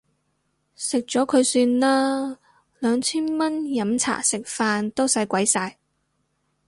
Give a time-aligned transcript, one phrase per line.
[0.73, 2.39] 食咗佢算啦，
[2.79, 5.77] 兩千蚊飲茶食飯都使鬼晒